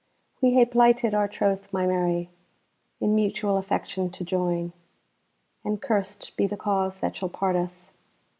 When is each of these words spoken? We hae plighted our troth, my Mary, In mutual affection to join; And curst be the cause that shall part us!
We 0.41 0.55
hae 0.55 0.65
plighted 0.65 1.13
our 1.13 1.27
troth, 1.27 1.71
my 1.71 1.85
Mary, 1.85 2.31
In 2.99 3.13
mutual 3.13 3.57
affection 3.59 4.09
to 4.09 4.23
join; 4.23 4.73
And 5.63 5.79
curst 5.79 6.35
be 6.35 6.47
the 6.47 6.57
cause 6.57 6.97
that 7.01 7.15
shall 7.15 7.29
part 7.29 7.55
us! 7.55 7.91